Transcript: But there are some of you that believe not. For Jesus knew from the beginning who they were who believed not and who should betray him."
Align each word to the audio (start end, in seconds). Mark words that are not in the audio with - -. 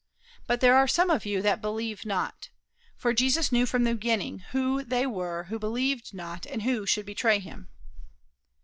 But 0.47 0.61
there 0.61 0.75
are 0.75 0.87
some 0.87 1.11
of 1.11 1.27
you 1.27 1.43
that 1.43 1.61
believe 1.61 2.07
not. 2.07 2.49
For 2.97 3.13
Jesus 3.13 3.51
knew 3.51 3.67
from 3.67 3.83
the 3.83 3.93
beginning 3.93 4.39
who 4.49 4.83
they 4.83 5.05
were 5.05 5.43
who 5.43 5.59
believed 5.59 6.11
not 6.11 6.47
and 6.47 6.63
who 6.63 6.87
should 6.87 7.05
betray 7.05 7.37
him." 7.37 7.69